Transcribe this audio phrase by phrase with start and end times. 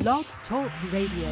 [0.00, 1.28] Blog Talk Radio.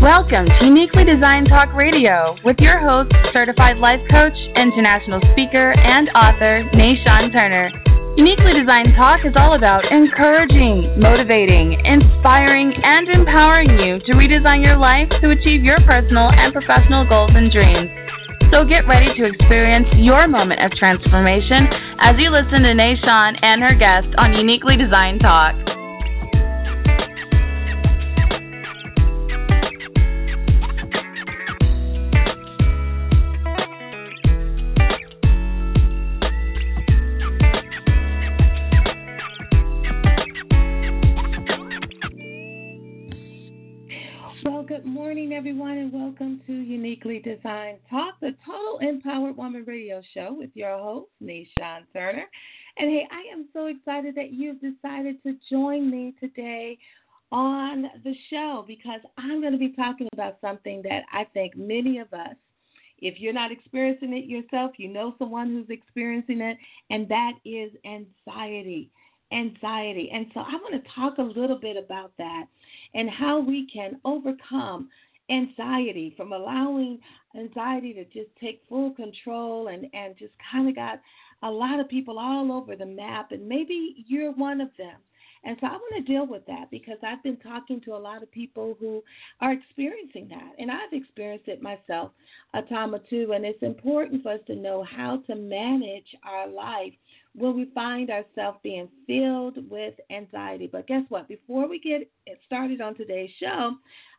[0.00, 6.08] Welcome to Uniquely Designed Talk Radio with your host, certified life coach, international speaker, and
[6.10, 7.85] author, Nashawn Turner.
[8.16, 14.78] Uniquely Designed Talk is all about encouraging, motivating, inspiring, and empowering you to redesign your
[14.78, 17.90] life to achieve your personal and professional goals and dreams.
[18.50, 21.68] So get ready to experience your moment of transformation
[22.00, 25.75] as you listen to Nashawn and her guest on Uniquely Designed Talk.
[45.26, 50.50] Morning, everyone, and welcome to Uniquely Designed Talk, the Total Empowered Woman radio show with
[50.54, 52.26] your host, Nashawn Turner.
[52.78, 56.78] And hey, I am so excited that you've decided to join me today
[57.32, 61.98] on the show because I'm going to be talking about something that I think many
[61.98, 62.36] of us,
[63.00, 66.56] if you're not experiencing it yourself, you know someone who's experiencing it,
[66.90, 68.92] and that is anxiety
[69.32, 70.10] anxiety.
[70.12, 72.44] And so I want to talk a little bit about that
[72.94, 74.88] and how we can overcome
[75.30, 76.98] anxiety from allowing
[77.36, 81.00] anxiety to just take full control and, and just kind of got
[81.42, 83.32] a lot of people all over the map.
[83.32, 84.96] And maybe you're one of them.
[85.44, 88.22] And so I want to deal with that because I've been talking to a lot
[88.22, 89.02] of people who
[89.40, 90.52] are experiencing that.
[90.58, 92.10] And I've experienced it myself
[92.52, 93.32] a time or two.
[93.32, 96.92] And it's important for us to know how to manage our life
[97.36, 100.68] when we find ourselves being filled with anxiety.
[100.70, 101.28] But guess what?
[101.28, 102.10] Before we get
[102.46, 103.72] started on today's show,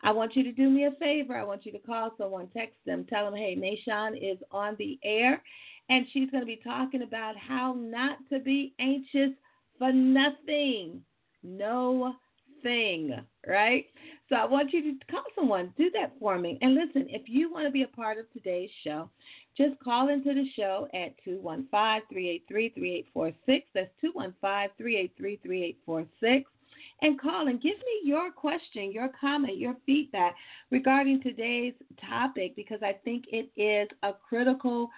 [0.03, 1.35] I want you to do me a favor.
[1.35, 4.99] I want you to call someone, text them, tell them, hey, Nashawn is on the
[5.03, 5.41] air,
[5.89, 9.31] and she's going to be talking about how not to be anxious
[9.79, 11.01] for nothing.
[11.43, 12.13] No
[12.61, 13.15] thing,
[13.47, 13.85] right?
[14.29, 16.57] So I want you to call someone, do that for me.
[16.61, 19.09] And listen, if you want to be a part of today's show,
[19.57, 21.69] just call into the show at 215
[22.09, 23.67] 383 3846.
[23.73, 26.51] That's 215 383 3846.
[27.01, 30.35] And call and give me your question, your comment, your feedback
[30.71, 31.73] regarding today's
[32.07, 34.89] topic because I think it is a critical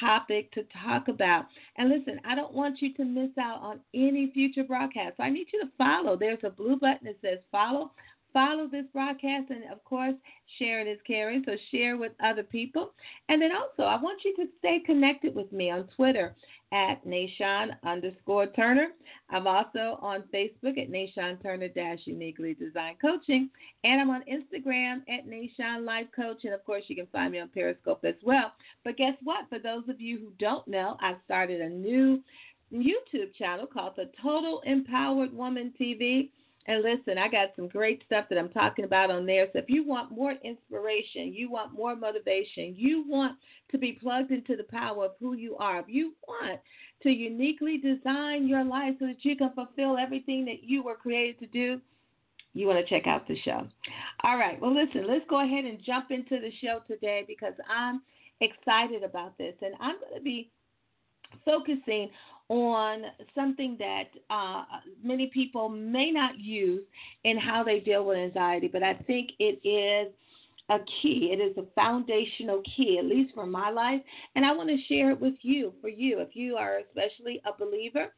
[0.00, 1.46] topic to talk about.
[1.76, 5.16] And listen, I don't want you to miss out on any future broadcasts.
[5.16, 6.16] So I need you to follow.
[6.16, 7.92] There's a blue button that says follow
[8.36, 10.12] follow this broadcast and of course
[10.58, 11.42] sharing is caring.
[11.46, 12.92] So share with other people.
[13.30, 16.36] And then also i want you to stay connected with me on twitter
[16.70, 18.88] at nation underscore turner.
[19.30, 23.48] I'm also on facebook at nation turner dash uniquely designed coaching.
[23.84, 26.44] And i'm on instagram at nation life coach.
[26.44, 28.52] And of course you can find me on periscope as well.
[28.84, 29.48] But guess what?
[29.48, 32.22] For those of you who don't know i've started a new
[32.70, 36.30] youtube channel called the total empowered woman tv
[36.66, 39.46] and listen, I got some great stuff that I'm talking about on there.
[39.52, 43.36] So if you want more inspiration, you want more motivation, you want
[43.70, 46.60] to be plugged into the power of who you are, if you want
[47.02, 51.38] to uniquely design your life so that you can fulfill everything that you were created
[51.38, 51.80] to do,
[52.52, 53.68] you want to check out the show.
[54.24, 54.60] All right.
[54.60, 58.00] Well, listen, let's go ahead and jump into the show today because I'm
[58.40, 59.54] excited about this.
[59.60, 60.50] And I'm going to be
[61.44, 62.10] focusing
[62.48, 63.02] on
[63.34, 64.64] something that uh,
[65.02, 66.82] many people may not use
[67.24, 70.12] in how they deal with anxiety, but I think it is
[70.68, 71.30] a key.
[71.32, 74.00] It is a foundational key, at least for my life.
[74.34, 76.20] And I want to share it with you, for you.
[76.20, 78.12] If you are especially a believer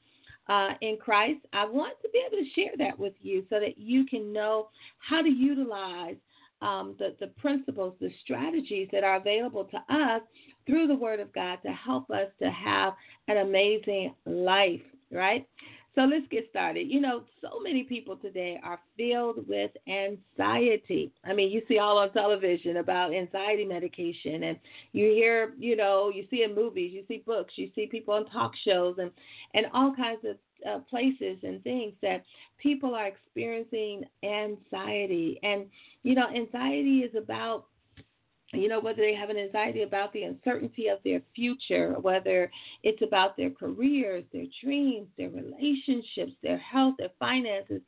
[0.49, 3.79] uh, in Christ, I want to be able to share that with you so that
[3.79, 6.17] you can know how to utilize
[6.61, 10.23] um, the, the principles, the strategies that are available to us
[10.69, 12.93] through the Word of God to help us to have
[13.27, 15.49] an amazing life, right?
[15.95, 16.89] So let's get started.
[16.89, 21.11] You know, so many people today are filled with anxiety.
[21.25, 24.59] I mean, you see all on television about anxiety medication, and
[24.93, 28.27] you hear, you know, you see in movies, you see books, you see people on
[28.27, 29.11] talk shows, and
[29.55, 30.37] and all kinds of
[30.69, 32.23] uh, places and things that
[32.59, 35.41] people are experiencing anxiety.
[35.43, 35.67] And
[36.05, 37.65] you know, anxiety is about
[38.53, 42.51] you know, whether they have an anxiety about the uncertainty of their future, whether
[42.83, 47.83] it's about their careers, their dreams, their relationships, their health, their finances,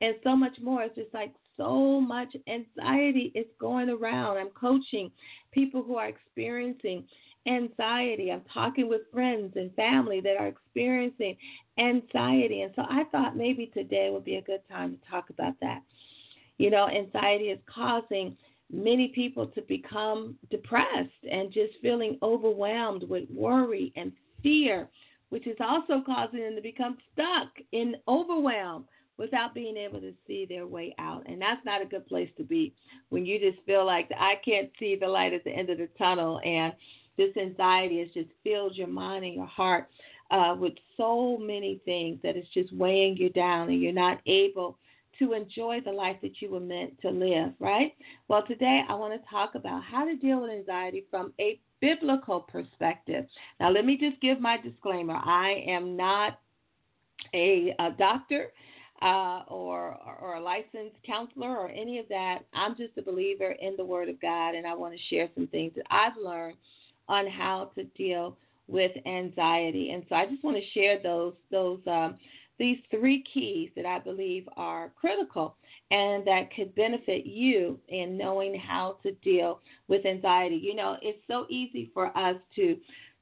[0.00, 0.82] and so much more.
[0.82, 4.38] It's just like so much anxiety is going around.
[4.38, 5.12] I'm coaching
[5.52, 7.04] people who are experiencing
[7.46, 8.32] anxiety.
[8.32, 11.36] I'm talking with friends and family that are experiencing
[11.78, 12.62] anxiety.
[12.62, 15.82] And so I thought maybe today would be a good time to talk about that.
[16.58, 18.36] You know, anxiety is causing
[18.72, 24.12] many people to become depressed and just feeling overwhelmed with worry and
[24.42, 24.88] fear,
[25.30, 28.84] which is also causing them to become stuck in overwhelm
[29.16, 31.22] without being able to see their way out.
[31.26, 32.72] And that's not a good place to be
[33.10, 35.88] when you just feel like I can't see the light at the end of the
[35.98, 36.72] tunnel and
[37.18, 39.88] this anxiety has just filled your mind and your heart
[40.30, 44.78] uh, with so many things that it's just weighing you down and you're not able
[45.20, 47.92] to enjoy the life that you were meant to live, right?
[48.28, 52.40] Well, today I want to talk about how to deal with anxiety from a biblical
[52.40, 53.26] perspective.
[53.60, 56.40] Now, let me just give my disclaimer I am not
[57.34, 58.48] a, a doctor
[59.02, 62.40] uh, or, or a licensed counselor or any of that.
[62.52, 65.46] I'm just a believer in the Word of God, and I want to share some
[65.46, 66.56] things that I've learned
[67.08, 68.36] on how to deal
[68.68, 69.90] with anxiety.
[69.90, 72.18] And so I just want to share those those um,
[72.60, 75.56] these three keys that I believe are critical
[75.90, 80.56] and that could benefit you in knowing how to deal with anxiety.
[80.56, 82.76] You know, it's so easy for us to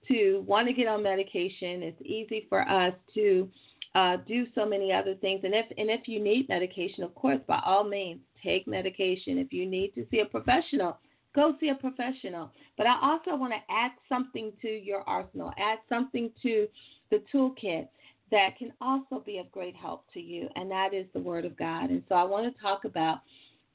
[0.09, 1.83] to want to get on medication.
[1.83, 3.49] It's easy for us to
[3.95, 5.43] uh, do so many other things.
[5.45, 9.39] And if and if you need medication, of course, by all means, take medication.
[9.39, 10.99] If you need to see a professional,
[11.35, 12.51] go see a professional.
[12.77, 16.67] But I also want to add something to your arsenal, add something to
[17.11, 17.89] the toolkit
[18.31, 21.57] that can also be of great help to you, and that is the Word of
[21.57, 21.91] God.
[21.91, 23.19] And so I want to talk about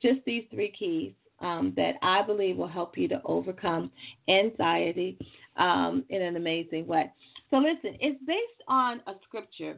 [0.02, 3.92] just these three keys um, that I believe will help you to overcome
[4.30, 5.18] anxiety
[5.58, 7.12] um, in an amazing way.
[7.50, 9.78] So, listen, it's based on a scripture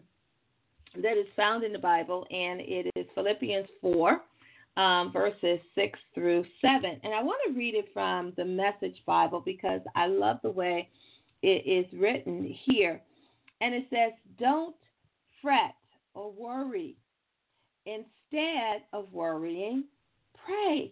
[0.96, 4.22] that is found in the Bible, and it is Philippians 4,
[4.78, 7.00] um, verses 6 through 7.
[7.04, 10.90] And I want to read it from the Message Bible because I love the way
[11.42, 13.02] it is written here.
[13.62, 14.76] And it says, Don't
[15.42, 15.76] fret
[16.14, 16.98] or worry.
[17.86, 19.84] Instead of worrying,
[20.46, 20.92] pray.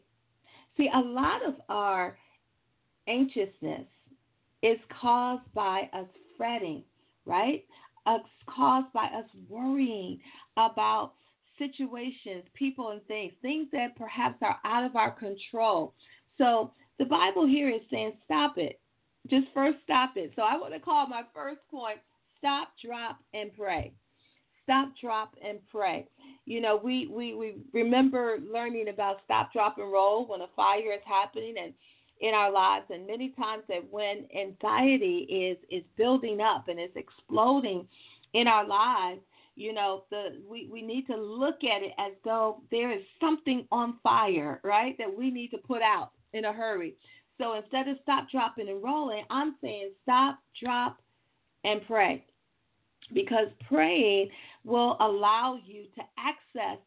[0.78, 2.18] See, a lot of our
[3.08, 3.88] anxiousness
[4.62, 6.08] is caused by us
[6.38, 6.84] fretting,
[7.26, 7.64] right?
[8.08, 10.20] It's caused by us worrying
[10.58, 11.14] about
[11.58, 15.94] situations, people, and things, things that perhaps are out of our control.
[16.38, 18.80] So the Bible here is saying, stop it.
[19.30, 20.34] Just first stop it.
[20.36, 22.00] So I want to call my first point
[22.44, 23.94] stop, drop, and pray.
[24.64, 26.08] Stop, drop, and pray.
[26.46, 30.92] You know, we, we, we remember learning about stop, drop, and roll when a fire
[30.94, 31.74] is happening and
[32.20, 36.92] in our lives and many times that when anxiety is is building up and is
[36.96, 37.88] exploding
[38.34, 39.20] in our lives
[39.56, 43.68] you know the we, we need to look at it as though there is something
[43.72, 46.94] on fire right that we need to put out in a hurry
[47.42, 51.02] so instead of stop dropping and rolling i'm saying stop drop
[51.66, 52.24] and pray
[53.14, 54.30] because praying
[54.64, 56.78] will allow you to access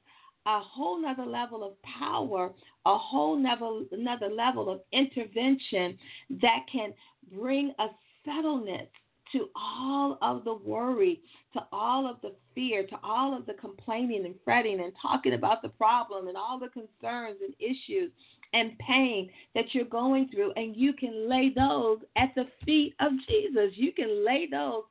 [0.47, 2.53] a whole nother level of power,
[2.87, 5.99] a whole nother, another level of intervention
[6.41, 6.93] that can
[7.33, 7.87] bring a
[8.27, 8.87] settledness
[9.33, 11.21] to all of the worry,
[11.53, 15.62] to all of the fear, to all of the complaining and fretting and talking about
[15.62, 18.12] the problem and all the concerns and issues
[18.53, 20.53] and pain that you're going through.
[20.53, 23.73] And you can lay those at the feet of Jesus.
[23.75, 24.85] You can lay those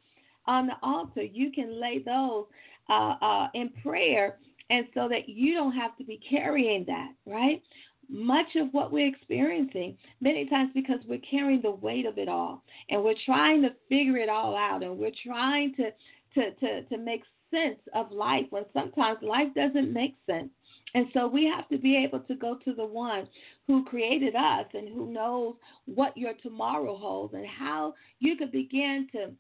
[0.47, 1.23] on the altar.
[1.23, 2.45] You can lay those
[2.89, 4.37] uh, uh, in prayer,
[4.69, 7.61] and so that you don't have to be carrying that, right?
[8.07, 12.63] Much of what we're experiencing, many times because we're carrying the weight of it all,
[12.89, 15.89] and we're trying to figure it all out, and we're trying to
[16.35, 20.49] to to, to make sense of life when sometimes life doesn't make sense.
[20.93, 23.27] And so we have to be able to go to the one
[23.67, 29.07] who created us and who knows what your tomorrow holds and how you could begin
[29.11, 29.31] to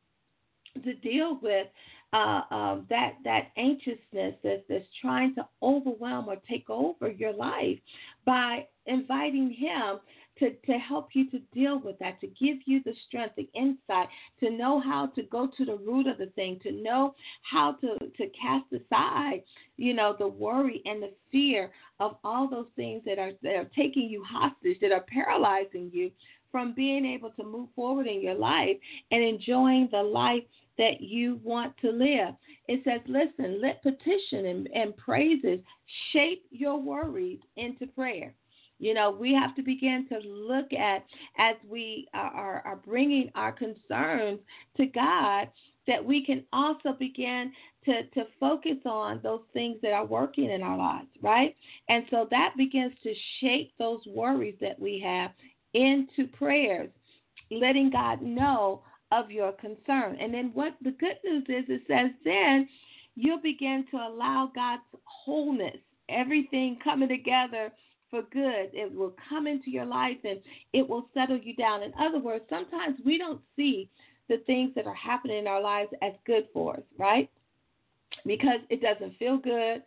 [0.83, 1.67] to deal with
[2.13, 7.77] uh, uh, that that anxiousness that's, that's trying to overwhelm or take over your life
[8.25, 9.99] by inviting Him
[10.39, 14.07] to, to help you to deal with that, to give you the strength, the insight,
[14.39, 17.15] to know how to go to the root of the thing, to know
[17.49, 19.43] how to, to cast aside,
[19.77, 23.69] you know, the worry and the fear of all those things that are that are
[23.75, 26.11] taking you hostage, that are paralyzing you
[26.51, 28.77] from being able to move forward in your life
[29.11, 30.43] and enjoying the life
[30.77, 32.35] that you want to live.
[32.67, 35.59] It says, listen, let petition and, and praises
[36.11, 38.33] shape your worries into prayer.
[38.79, 41.05] You know, we have to begin to look at
[41.37, 44.39] as we are, are bringing our concerns
[44.77, 45.47] to God
[45.87, 47.51] that we can also begin
[47.85, 51.55] to, to focus on those things that are working in our lives, right?
[51.89, 55.31] And so that begins to shape those worries that we have
[55.73, 56.89] into prayers,
[57.51, 60.17] letting God know of your concern.
[60.19, 62.67] And then what the good news is, it says then
[63.15, 65.77] you'll begin to allow God's wholeness,
[66.09, 67.71] everything coming together
[68.09, 68.69] for good.
[68.73, 70.39] It will come into your life and
[70.73, 71.83] it will settle you down.
[71.83, 73.89] In other words, sometimes we don't see
[74.27, 77.29] the things that are happening in our lives as good for us, right?
[78.25, 79.83] Because it doesn't feel good.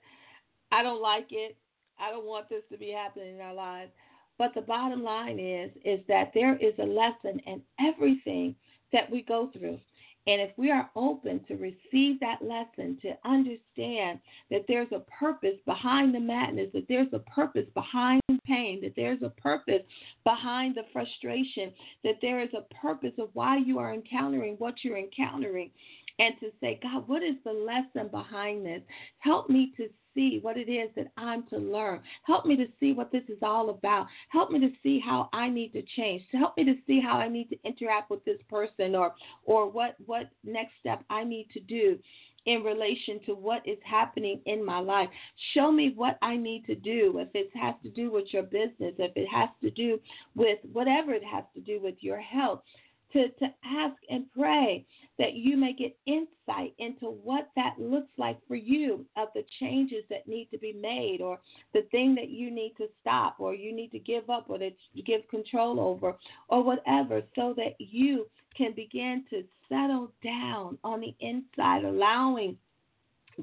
[0.70, 1.56] I don't like it.
[1.98, 3.90] I don't want this to be happening in our lives.
[4.38, 8.54] But the bottom line is is that there is a lesson in everything
[8.92, 9.78] that we go through.
[10.26, 15.56] And if we are open to receive that lesson, to understand that there's a purpose
[15.64, 19.82] behind the madness, that there's a purpose behind pain, that there's a purpose
[20.24, 21.72] behind the frustration,
[22.04, 25.70] that there is a purpose of why you are encountering what you're encountering,
[26.18, 28.82] and to say, God, what is the lesson behind this?
[29.18, 32.00] Help me to see what it is that I'm to learn.
[32.24, 34.08] Help me to see what this is all about.
[34.30, 36.22] Help me to see how I need to change.
[36.32, 39.94] Help me to see how I need to interact with this person or or what
[40.06, 41.98] what next step I need to do
[42.46, 45.08] in relation to what is happening in my life.
[45.54, 47.18] Show me what I need to do.
[47.18, 50.00] If it has to do with your business, if it has to do
[50.34, 52.62] with whatever it has to do with your health,
[53.12, 54.84] to, to ask and pray
[55.18, 60.04] that you may get insight into what that looks like for you of the changes
[60.10, 61.38] that need to be made or
[61.72, 64.74] the thing that you need to stop or you need to give up or that
[64.92, 66.14] you give control over
[66.48, 72.56] or whatever so that you can begin to settle down on the inside, allowing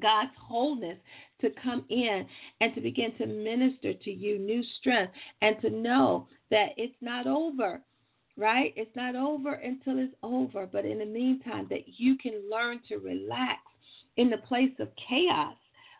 [0.01, 0.97] God's wholeness
[1.41, 2.25] to come in
[2.61, 7.27] and to begin to minister to you new strength and to know that it's not
[7.27, 7.81] over
[8.37, 8.73] right?
[8.75, 10.65] It's not over until it's over.
[10.65, 13.59] But in the meantime, that you can learn to relax
[14.17, 15.55] in the place of chaos,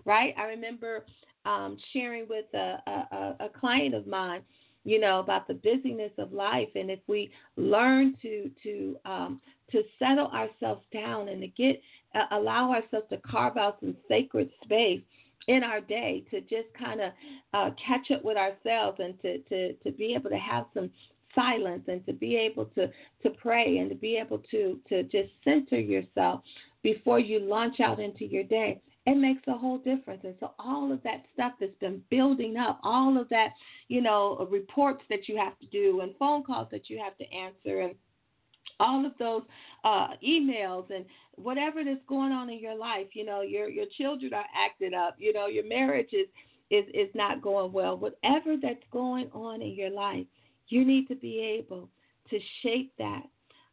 [0.05, 0.33] right?
[0.37, 1.05] I remember
[1.45, 4.41] um, sharing with a, a, a client of mine,
[4.83, 9.81] you know, about the busyness of life, and if we learn to to um, to
[9.97, 11.81] settle ourselves down and to get
[12.13, 15.01] uh, allow ourselves to carve out some sacred space
[15.47, 17.11] in our day to just kind of
[17.53, 20.89] uh, catch up with ourselves and to, to, to be able to have some
[21.35, 22.87] silence and to be able to,
[23.23, 26.41] to pray and to be able to, to just center yourself
[26.81, 30.21] before you launch out into your day, it makes a whole difference.
[30.23, 33.49] And so all of that stuff that's been building up, all of that,
[33.87, 37.25] you know, reports that you have to do and phone calls that you have to
[37.33, 37.95] answer and
[38.79, 39.43] all of those
[39.83, 44.33] uh, emails and whatever that's going on in your life, you know, your your children
[44.33, 46.27] are acting up, you know, your marriage is
[46.71, 47.97] is is not going well.
[47.97, 50.25] Whatever that's going on in your life,
[50.69, 51.89] you need to be able
[52.29, 53.23] to shape that,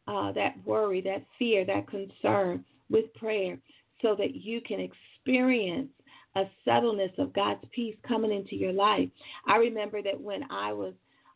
[0.07, 3.57] uh, that worry, that fear, that concern with prayer
[4.01, 5.89] so that you can experience
[6.35, 9.09] a settledness of God's peace coming into your life.
[9.47, 10.93] I remember that when I was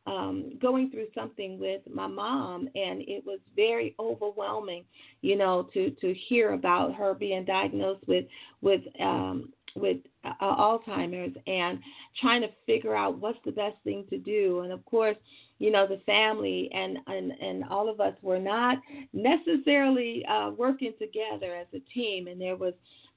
[0.08, 4.86] um, going through something with my mom, and it was very overwhelming,
[5.22, 8.26] you know, to to hear about her being diagnosed with
[8.62, 11.80] with um, with uh, Alzheimer's and
[12.20, 14.62] trying to figure out what's the best thing to do.
[14.62, 15.18] And of course,
[15.60, 18.78] you know the family and and and all of us were not
[19.14, 22.74] necessarily uh, working together as a team, and there was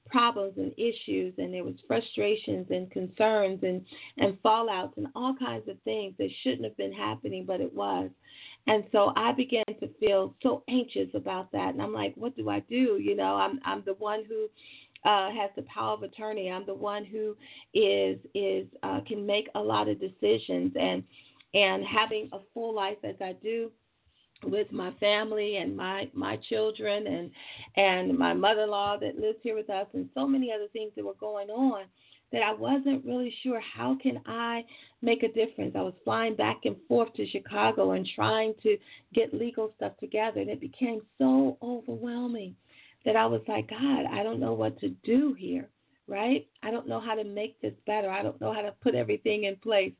[0.09, 3.85] problems and issues and there was frustrations and concerns and
[4.17, 8.09] and fallouts and all kinds of things that shouldn't have been happening but it was.
[8.67, 11.73] And so i began to feel so anxious about that.
[11.73, 12.99] And i'm like what do i do?
[13.01, 14.47] You know i'm i'm the one who
[15.05, 16.49] uh, has the power of attorney.
[16.49, 17.35] I'm the one who
[17.73, 20.73] is is uh, can make a lot of decisions.
[20.79, 21.03] And
[21.53, 23.71] and having a full life as I do
[24.43, 27.31] with my family and my my children and
[27.75, 31.13] and my mother-in-law that lives here with us and so many other things that were
[31.19, 31.83] going on
[32.31, 34.63] that I wasn't really sure how can I
[35.01, 35.75] make a difference.
[35.75, 38.77] I was flying back and forth to Chicago and trying to
[39.13, 42.55] get legal stuff together and it became so overwhelming
[43.05, 45.69] that I was like, God, I don't know what to do here,
[46.07, 46.47] right?
[46.63, 48.09] I don't know how to make this better.
[48.09, 49.93] I don't know how to put everything in place.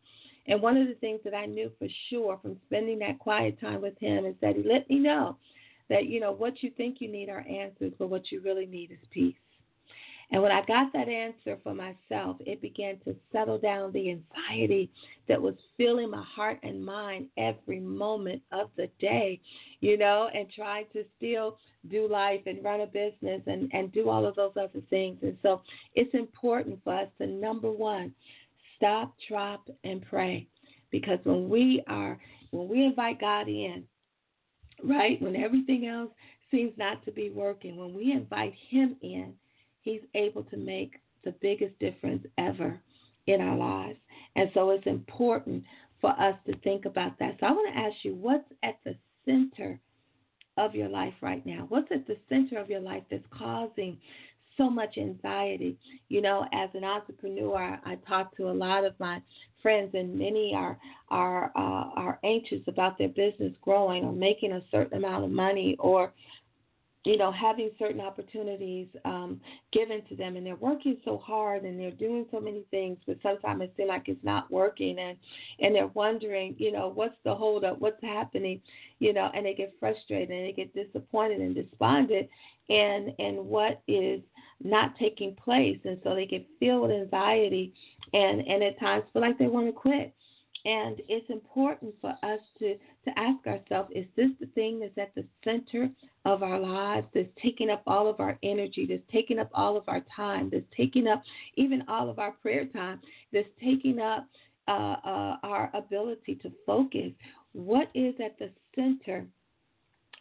[0.48, 3.81] And one of the things that I knew for sure from spending that quiet time
[3.81, 5.38] with him is that he let me know
[5.89, 8.91] that, you know, what you think you need are answers, but what you really need
[8.91, 9.36] is peace.
[10.31, 14.89] And when I got that answer for myself, it began to settle down the anxiety
[15.27, 19.41] that was filling my heart and mind every moment of the day,
[19.81, 21.57] you know, and trying to still
[21.89, 25.17] do life and run a business and, and do all of those other things.
[25.21, 25.61] And so
[25.95, 28.13] it's important for us to, number one,
[28.77, 30.47] stop, drop, and pray.
[30.91, 32.17] Because when we are,
[32.51, 33.83] when we invite God in,
[34.83, 36.11] right, when everything else
[36.51, 39.33] seems not to be working, when we invite Him in,
[39.81, 42.79] He's able to make the biggest difference ever
[43.27, 44.00] in our lives.
[44.35, 45.63] And so it's important
[46.00, 47.38] for us to think about that.
[47.39, 48.95] So I want to ask you what's at the
[49.25, 49.79] center
[50.57, 51.65] of your life right now?
[51.69, 53.97] What's at the center of your life that's causing
[54.57, 55.77] so much anxiety.
[56.09, 59.21] You know, as an entrepreneur, I, talk to a lot of my
[59.61, 60.77] friends, and many are
[61.09, 65.75] are uh, are anxious about their business growing or making a certain amount of money
[65.79, 66.13] or
[67.03, 69.41] you know, having certain opportunities um,
[69.74, 73.17] given to them, and they're working so hard and they're doing so many things, but
[73.24, 75.17] sometimes it seems like it's not working, and
[75.60, 78.62] and they're wondering, you know, what's the holdup, what's happening,
[79.00, 82.29] you know, and they get frustrated and they get disappointed and despondent,
[82.70, 84.22] and and what is
[84.63, 87.74] not taking place, and so they get filled with anxiety,
[88.13, 90.13] and and at times feel like they want to quit.
[90.63, 95.15] And it's important for us to, to ask ourselves is this the thing that's at
[95.15, 95.89] the center
[96.25, 99.84] of our lives, that's taking up all of our energy, that's taking up all of
[99.88, 101.24] our time, that's taking up
[101.56, 103.00] even all of our prayer time,
[103.34, 104.28] that's taking up
[104.68, 107.12] uh, uh, our ability to focus?
[107.54, 109.25] What is at the center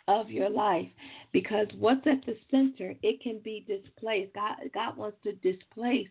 [0.08, 0.88] of your life?
[1.30, 4.34] Because what's at the center it can be displaced.
[4.34, 6.08] God god wants to displace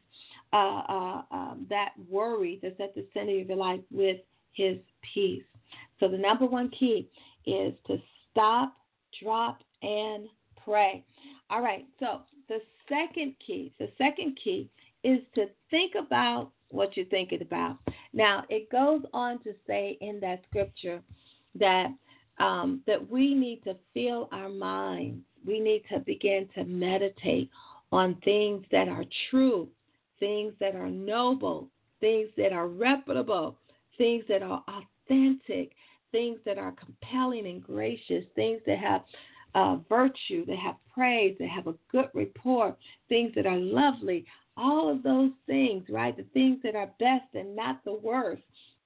[0.54, 4.20] uh, uh, um, that worry that's at the center of your life with
[4.54, 4.78] his
[5.14, 5.44] peace.
[6.00, 7.10] So the number one key
[7.46, 7.98] is to
[8.32, 8.76] stop
[9.22, 10.28] drop and
[10.64, 11.04] pray
[11.50, 14.70] all right so the second key the second key
[15.04, 17.78] is to think about what you're thinking about
[18.14, 21.02] now it goes on to say in that scripture
[21.56, 21.90] that
[22.40, 25.24] um, that we need to fill our minds.
[25.46, 27.50] We need to begin to meditate
[27.92, 29.68] on things that are true,
[30.20, 31.70] things that are noble,
[32.00, 33.58] things that are reputable,
[33.98, 35.72] things that are authentic,
[36.12, 39.02] things that are compelling and gracious, things that have
[39.56, 42.78] uh, virtue, they have praise, they have a good report,
[43.08, 44.26] things that are lovely,
[44.58, 46.16] all of those things, right?
[46.16, 48.44] The things that are best and not the worst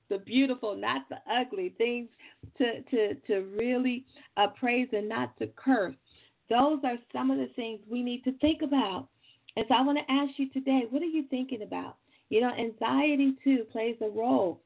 [0.09, 2.07] the beautiful, not the ugly, things
[2.57, 4.05] to to to really
[4.37, 5.95] uh, praise and not to curse.
[6.49, 9.07] Those are some of the things we need to think about.
[9.55, 11.97] And so I want to ask you today, what are you thinking about?
[12.29, 14.61] You know, anxiety too plays a role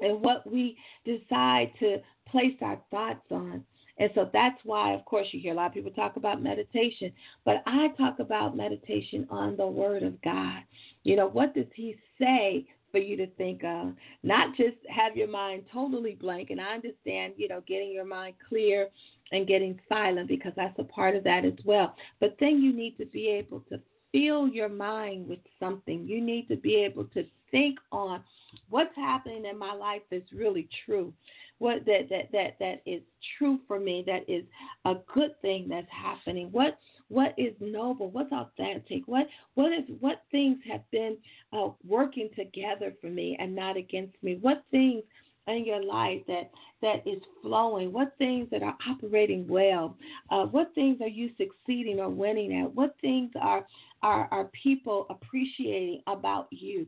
[0.00, 3.64] in what we decide to place our thoughts on.
[3.98, 7.12] And so that's why, of course, you hear a lot of people talk about meditation,
[7.44, 10.62] but I talk about meditation on the Word of God.
[11.04, 13.92] You know, what does He say for you to think of.
[14.22, 16.50] Not just have your mind totally blank.
[16.50, 18.88] And I understand, you know, getting your mind clear
[19.32, 21.96] and getting silent because that's a part of that as well.
[22.20, 23.80] But then you need to be able to
[24.12, 26.06] fill your mind with something.
[26.06, 28.22] You need to be able to think on
[28.68, 31.12] what's happening in my life that's really true.
[31.58, 33.02] What that that that that is
[33.38, 34.44] true for me, that is
[34.84, 36.48] a good thing that's happening.
[36.50, 41.16] What what is noble, what's authentic, what what is what things have been
[41.52, 45.04] uh, working together for me and not against me, what things
[45.46, 46.50] in your life that
[46.82, 49.96] that is flowing, what things that are operating well,
[50.30, 53.66] uh, what things are you succeeding or winning at, what things are
[54.02, 56.86] are, are people appreciating about you.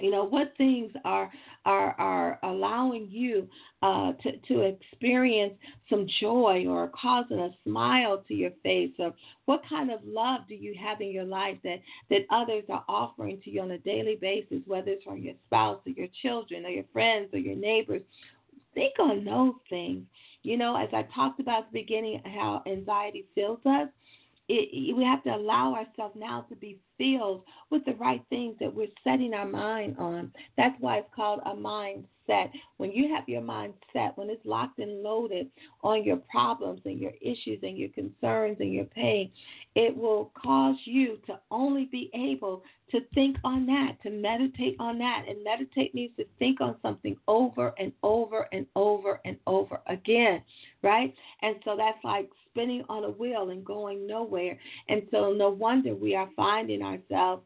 [0.00, 1.30] You know what things are
[1.64, 3.48] are are allowing you
[3.82, 5.54] uh, to to experience
[5.88, 9.12] some joy or causing a smile to your face, or
[9.44, 13.40] what kind of love do you have in your life that that others are offering
[13.42, 16.70] to you on a daily basis, whether it's from your spouse or your children or
[16.70, 18.02] your friends or your neighbors.
[18.74, 20.04] Think on those things.
[20.42, 23.88] You know, as I talked about at the beginning, how anxiety fills us
[24.50, 28.74] it, we have to allow ourselves now to be filled with the right things that
[28.74, 30.32] we're setting our mind on.
[30.56, 32.50] That's why it's called a mindset.
[32.76, 35.48] When you have your mind set, when it's locked and loaded
[35.82, 39.30] on your problems and your issues and your concerns and your pain,
[39.74, 44.98] it will cause you to only be able to think on that, to meditate on
[44.98, 45.24] that.
[45.28, 50.42] And meditate means to think on something over and over and over and over again,
[50.82, 51.14] right?
[51.42, 54.58] And so that's like spinning on a wheel and going nowhere.
[54.88, 57.42] And so, no wonder we are finding ourselves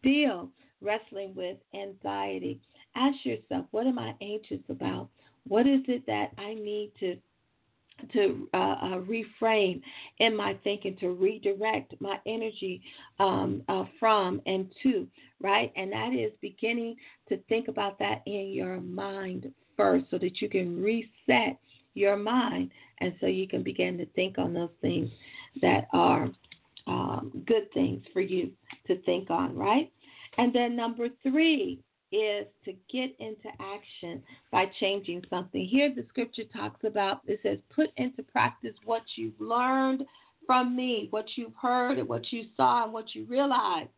[0.00, 2.60] still wrestling with anxiety.
[2.94, 5.08] Ask yourself, what am I anxious about?
[5.46, 7.16] What is it that I need to
[8.12, 9.82] to uh, uh, reframe
[10.20, 12.80] in my thinking, to redirect my energy
[13.18, 15.06] um, uh, from and to,
[15.40, 15.72] right?
[15.76, 16.96] And that is beginning
[17.28, 21.58] to think about that in your mind first so that you can reset
[21.98, 25.10] your mind and so you can begin to think on those things
[25.60, 26.28] that are
[26.86, 28.50] um, good things for you
[28.86, 29.92] to think on, right?
[30.38, 31.80] And then number three
[32.10, 35.66] is to get into action by changing something.
[35.66, 40.04] Here the scripture talks about it says, put into practice what you've learned
[40.46, 43.90] from me, what you've heard, and what you saw, and what you realized.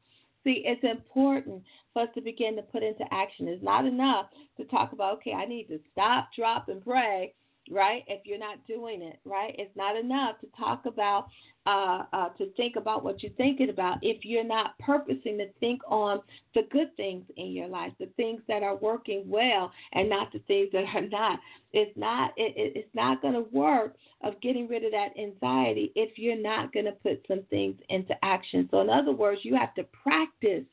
[0.42, 3.46] See, it's important for us to begin to put into action.
[3.46, 7.34] It's not enough to talk about, okay, I need to stop, drop, and pray
[7.70, 8.02] right?
[8.08, 9.54] If you're not doing it, right?
[9.58, 11.28] It's not enough to talk about,
[11.66, 15.80] uh, uh, to think about what you're thinking about if you're not purposing to think
[15.86, 16.20] on
[16.54, 20.40] the good things in your life, the things that are working well, and not the
[20.40, 21.38] things that are not.
[21.72, 22.32] It's not.
[22.36, 26.72] It, it's not going to work of getting rid of that anxiety if you're not
[26.72, 28.68] going to put some things into action.
[28.70, 30.64] So, in other words, you have to practice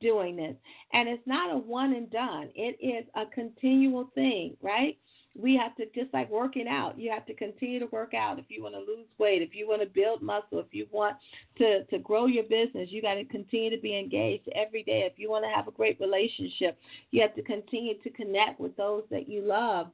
[0.00, 0.54] doing this.
[0.92, 4.96] And it's not a one and done, it is a continual thing, right?
[5.40, 8.46] We have to, just like working out, you have to continue to work out if
[8.48, 11.16] you want to lose weight, if you want to build muscle, if you want
[11.58, 15.08] to, to grow your business, you got to continue to be engaged every day.
[15.10, 16.76] If you want to have a great relationship,
[17.12, 19.86] you have to continue to connect with those that you love,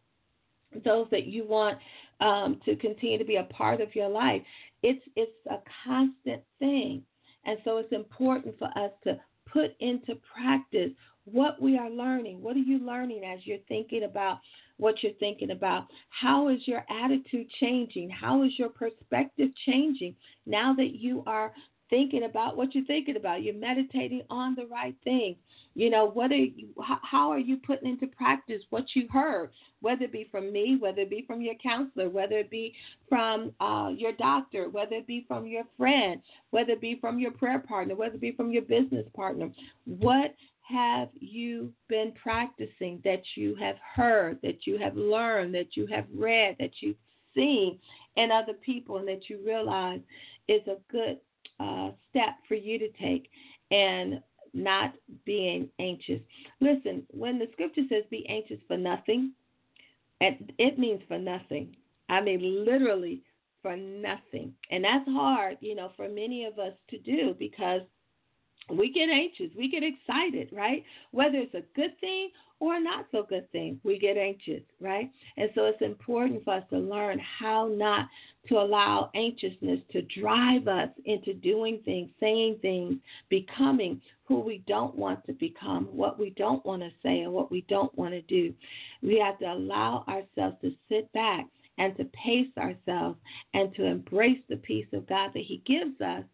[0.83, 1.79] those that you want
[2.21, 4.41] um, to continue to be a part of your life.
[4.83, 7.03] It's, it's a constant thing.
[7.45, 10.91] And so it's important for us to put into practice
[11.27, 12.43] what we are learning.
[12.43, 14.39] What are you learning as you're thinking about
[14.79, 15.87] what you're thinking about?
[16.11, 18.11] How is your attitude changing?
[18.11, 20.15] How is your perspective changing
[20.47, 21.53] now that you are
[21.91, 23.43] thinking about what you're thinking about?
[23.43, 25.37] You're meditating on the right thing.
[25.75, 26.69] You know, what are you,
[27.03, 31.01] how are you putting into practice what you heard, whether it be from me, whether
[31.01, 32.75] it be from your counselor, whether it be
[33.09, 37.33] from uh, your doctor, whether it be from your friend, whether it be from your
[37.33, 39.51] prayer partner, whether it be from your business partner?
[39.85, 45.87] What have you been practicing that you have heard, that you have learned, that you
[45.87, 46.97] have read, that you've
[47.35, 47.79] seen
[48.17, 50.01] in other people, and that you realize
[50.49, 51.19] is a good
[51.61, 53.29] uh, step for you to take?
[53.71, 54.23] And
[54.55, 56.21] not being anxious.
[56.61, 59.33] Listen, when the scripture says be anxious for nothing,
[60.21, 61.77] it means for nothing.
[62.09, 63.23] I mean, literally
[63.61, 64.53] for nothing.
[64.71, 67.81] And that's hard, you know, for many of us to do because
[68.71, 70.85] we get anxious, we get excited, right?
[71.11, 75.11] Whether it's a good thing or a not so good thing, we get anxious, right?
[75.37, 78.09] And so it's important for us to learn how not
[78.49, 82.97] to allow anxiousness to drive us into doing things, saying things,
[83.29, 87.51] becoming who we don't want to become, what we don't want to say, and what
[87.51, 88.55] we don't want to do.
[89.03, 91.47] We have to allow ourselves to sit back
[91.79, 93.19] and to pace ourselves
[93.53, 96.25] and to embrace the peace of God that He gives us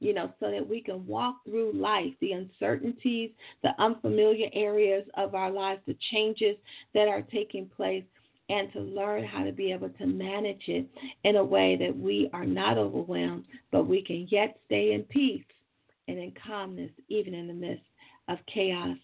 [0.00, 3.30] you know, so that we can walk through life, the uncertainties,
[3.62, 6.56] the unfamiliar areas of our lives, the changes
[6.94, 8.04] that are taking place,
[8.48, 10.86] and to learn how to be able to manage it
[11.24, 15.44] in a way that we are not overwhelmed, but we can yet stay in peace
[16.08, 17.84] and in calmness, even in the midst
[18.28, 18.96] of chaos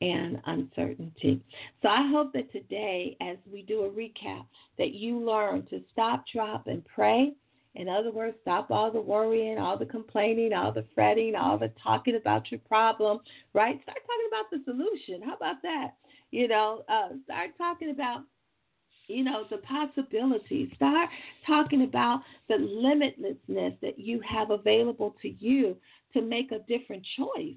[0.00, 1.40] and uncertainty.
[1.80, 4.44] So I hope that today, as we do a recap,
[4.78, 7.32] that you learn to stop, drop, and pray
[7.74, 11.72] in other words, stop all the worrying, all the complaining, all the fretting, all the
[11.82, 13.20] talking about your problem,
[13.54, 13.80] right?
[13.82, 15.26] Start talking about the solution.
[15.26, 15.94] How about that?
[16.30, 18.24] You know, uh, start talking about,
[19.06, 20.68] you know, the possibilities.
[20.76, 21.08] Start
[21.46, 25.76] talking about the limitlessness that you have available to you
[26.12, 27.56] to make a different choice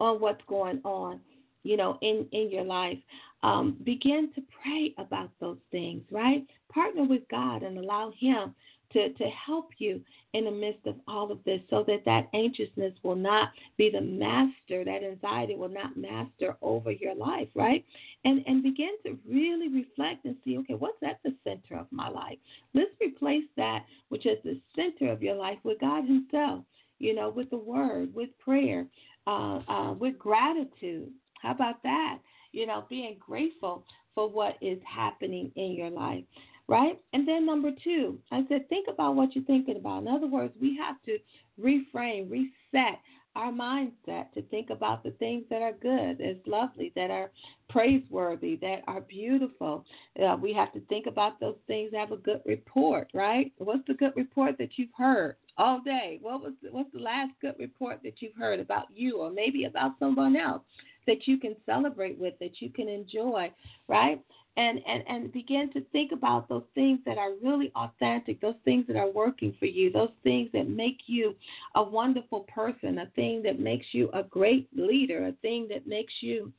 [0.00, 1.20] on what's going on,
[1.64, 2.98] you know, in, in your life.
[3.42, 6.46] Um, begin to pray about those things, right?
[6.72, 8.54] Partner with God and allow Him
[8.92, 10.00] to, to help you
[10.32, 14.00] in the midst of all of this so that that anxiousness will not be the
[14.00, 17.84] master, that anxiety will not master over your life, right?
[18.24, 22.08] And, and begin to really reflect and see, okay, what's at the center of my
[22.08, 22.38] life?
[22.74, 26.64] Let's replace that, which is the center of your life, with God Himself,
[26.98, 28.86] you know, with the Word, with prayer,
[29.26, 31.10] uh, uh, with gratitude.
[31.42, 32.18] How about that?
[32.52, 36.24] You know, being grateful for what is happening in your life
[36.70, 37.00] right?
[37.12, 40.02] And then number two, I said, think about what you're thinking about.
[40.02, 41.18] In other words, we have to
[41.60, 43.00] reframe, reset
[43.34, 47.30] our mindset to think about the things that are good, that's lovely, that are
[47.68, 49.84] praiseworthy, that are beautiful.
[50.24, 53.52] Uh, we have to think about those things, have a good report, right?
[53.58, 56.20] What's the good report that you've heard all day?
[56.22, 59.64] What was the, what's the last good report that you've heard about you, or maybe
[59.64, 60.62] about someone else
[61.08, 63.50] that you can celebrate with, that you can enjoy,
[63.88, 64.20] right?
[64.56, 68.86] And, and, and begin to think about those things that are really authentic, those things
[68.88, 71.34] that are working for you, those things that make you
[71.76, 76.12] a wonderful person, a thing that makes you a great leader, a thing that makes
[76.20, 76.52] you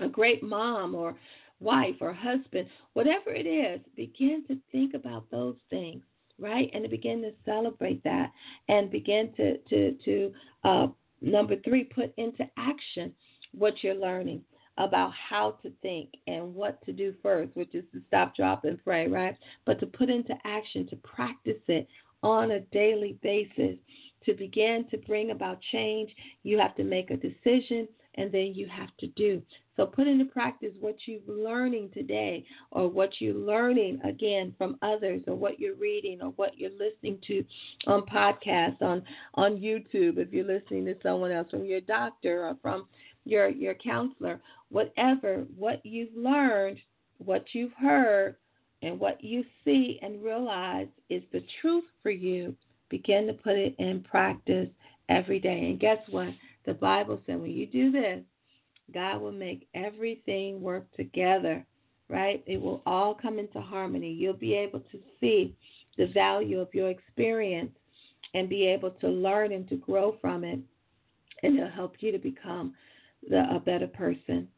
[0.00, 1.16] a great mom or
[1.60, 6.02] wife or husband, whatever it is, begin to think about those things,
[6.38, 6.70] right?
[6.74, 8.30] And to begin to celebrate that
[8.68, 10.32] and begin to, to, to
[10.64, 10.86] uh,
[11.20, 13.12] number three, put into action
[13.52, 14.42] what you're learning
[14.78, 18.82] about how to think and what to do first, which is to stop, drop, and
[18.84, 19.36] pray, right?
[19.64, 21.88] But to put into action, to practice it
[22.22, 23.76] on a daily basis.
[24.24, 26.10] To begin to bring about change,
[26.42, 27.86] you have to make a decision
[28.16, 29.40] and then you have to do.
[29.76, 35.20] So put into practice what you're learning today or what you're learning again from others
[35.26, 37.44] or what you're reading or what you're listening to
[37.86, 39.02] on podcasts, on,
[39.34, 42.86] on YouTube, if you're listening to someone else, from your doctor or from
[43.26, 46.78] your, your counselor, whatever, what you've learned,
[47.18, 48.36] what you've heard,
[48.82, 52.54] and what you see and realize is the truth for you,
[52.88, 54.68] begin to put it in practice
[55.08, 55.66] every day.
[55.70, 56.28] And guess what?
[56.66, 58.20] The Bible said when you do this,
[58.92, 61.64] God will make everything work together,
[62.08, 62.42] right?
[62.46, 64.12] It will all come into harmony.
[64.12, 65.56] You'll be able to see
[65.96, 67.72] the value of your experience
[68.34, 70.60] and be able to learn and to grow from it.
[71.42, 72.74] And it'll help you to become
[73.28, 74.48] the, a better person.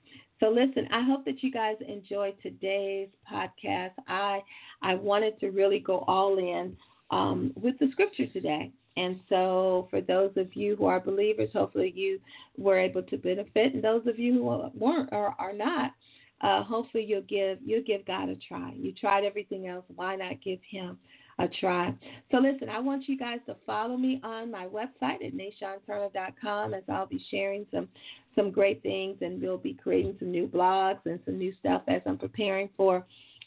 [0.40, 3.92] So listen, I hope that you guys enjoyed today's podcast.
[4.06, 4.40] I
[4.82, 6.76] I wanted to really go all in
[7.10, 8.72] um, with the scripture today.
[8.96, 12.18] And so, for those of you who are believers, hopefully you
[12.56, 15.92] were able to benefit, and those of you who weren't or are not,
[16.40, 18.72] uh, hopefully you'll give you'll give God a try.
[18.76, 20.98] You tried everything else, why not give Him
[21.38, 21.94] a try?
[22.30, 26.82] So listen, I want you guys to follow me on my website at nashonturner.com as
[26.88, 27.88] I'll be sharing some
[28.34, 32.02] some great things, and we'll be creating some new blogs and some new stuff as
[32.06, 33.04] I'm preparing for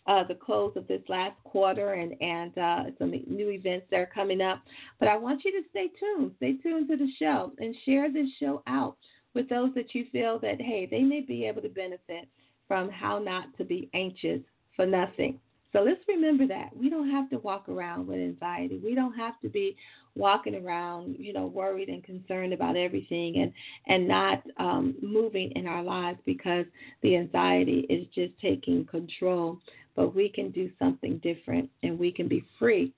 [0.08, 4.12] uh, the close of this last quarter and and uh, some new events that are
[4.14, 4.62] coming up.
[5.00, 6.32] But I want you to stay tuned.
[6.38, 8.98] Stay tuned to the show and share this show out
[9.34, 12.28] with those that you feel that hey they may be able to benefit
[12.68, 14.42] from how not to be anxious
[14.76, 15.40] for nothing.
[15.74, 16.76] So let's remember that.
[16.76, 18.80] We don't have to walk around with anxiety.
[18.84, 19.78] We don't have to be
[20.16, 23.54] walking around, you know, worried and concerned about everything and
[23.88, 26.66] and not um, moving in our lives because
[27.02, 29.60] the anxiety is just taking control.
[29.96, 32.94] But we can do something different and we can be free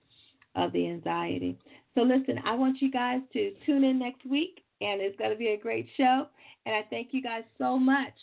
[0.56, 1.58] of the anxiety.
[1.96, 5.38] So listen, I want you guys to tune in next week and it's going to
[5.38, 6.28] be a great show.
[6.66, 8.14] And I thank you guys so much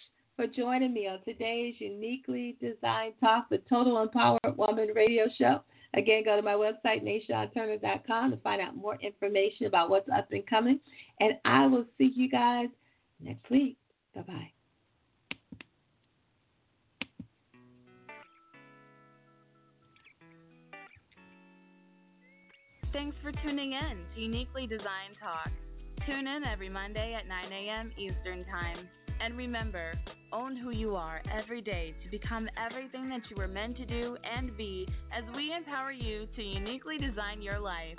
[0.41, 5.61] for joining me on today's uniquely designed talk, the Total Empowered Woman radio show.
[5.93, 10.47] Again, go to my website, nashonturner.com, to find out more information about what's up and
[10.47, 10.81] coming.
[11.19, 12.69] And I will see you guys
[13.23, 13.77] next week.
[14.15, 14.51] Bye bye.
[22.95, 25.51] Thanks for tuning in to Uniquely Designed Talk.
[26.07, 27.93] Tune in every Monday at 9 a.m.
[27.99, 28.89] Eastern Time.
[29.23, 29.93] And remember,
[30.33, 34.17] own who you are every day to become everything that you were meant to do
[34.25, 37.99] and be as we empower you to uniquely design your life.